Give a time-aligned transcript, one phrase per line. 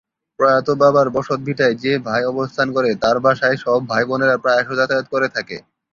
[0.39, 5.27] প্রয়াত বাবার বসতভিটায় যে ভাই অবস্থান করে তার বাসায় সব ভাই বোনেরা প্রায়শ যাতায়াত করে
[5.35, 5.57] থাকে।